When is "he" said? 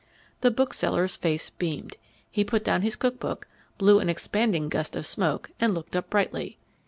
2.31-2.43